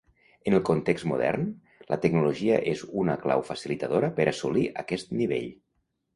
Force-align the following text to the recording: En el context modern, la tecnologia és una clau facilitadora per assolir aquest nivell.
En 0.51 0.53
el 0.59 0.61
context 0.69 1.05
modern, 1.11 1.43
la 1.93 1.99
tecnologia 2.05 2.57
és 2.73 2.81
una 3.03 3.19
clau 3.27 3.45
facilitadora 3.51 4.11
per 4.19 4.27
assolir 4.35 4.67
aquest 4.87 5.15
nivell. 5.23 5.49